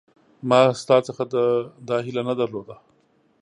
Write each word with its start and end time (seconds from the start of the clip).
ما 0.49 0.61
ستا 0.81 0.97
څخه 1.07 1.23
دا 1.87 1.97
هیله 2.05 2.23
نه 2.29 2.33
درلوده 2.39 2.75